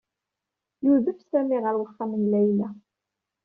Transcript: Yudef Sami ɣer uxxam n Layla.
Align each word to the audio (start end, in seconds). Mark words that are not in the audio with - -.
Yudef 0.85 1.19
Sami 1.29 1.57
ɣer 1.63 1.75
uxxam 1.83 2.11
n 2.17 2.23
Layla. 2.31 2.69